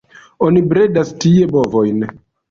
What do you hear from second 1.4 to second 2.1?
bovojn.